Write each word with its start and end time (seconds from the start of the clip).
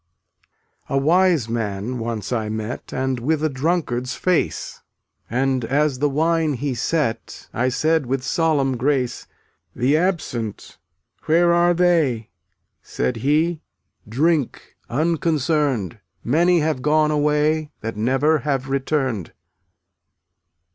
313 0.87 0.97
A 0.97 1.05
wise 1.05 1.47
man 1.47 1.99
once 1.99 2.33
I 2.33 2.49
met 2.49 2.87
d3ltt&t 2.87 2.93
And 3.03 3.19
with 3.19 3.43
a 3.43 3.49
drunkard's 3.49 4.15
face, 4.15 4.79
^ 5.25 5.25
And 5.29 5.63
as 5.63 5.99
the 5.99 6.09
wine 6.09 6.53
he 6.53 6.73
set, 6.73 7.27
vl>£' 7.27 7.47
I 7.53 7.69
said 7.69 8.07
with 8.07 8.23
solemn 8.23 8.77
grace: 8.77 9.27
tfUttfl" 9.77 9.81
"The 9.81 9.97
absent— 9.97 10.77
where 11.25 11.53
are 11.53 11.75
they?" 11.75 12.29
3 12.81 12.81
Said 12.81 13.15
he: 13.17 13.61
"Drink! 14.09 14.75
unconcerned; 14.89 15.99
Many 16.23 16.61
have 16.61 16.81
gone 16.81 17.11
away 17.11 17.69
That 17.81 17.95
never 17.95 18.39
have 18.39 18.69
returned." 18.69 19.33